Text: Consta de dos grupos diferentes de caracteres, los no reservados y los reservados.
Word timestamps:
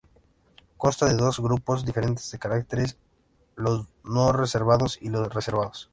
Consta 0.77 1.05
de 1.05 1.13
dos 1.13 1.39
grupos 1.39 1.85
diferentes 1.85 2.31
de 2.31 2.39
caracteres, 2.39 2.97
los 3.55 3.85
no 4.03 4.31
reservados 4.31 4.97
y 4.99 5.09
los 5.09 5.31
reservados. 5.31 5.89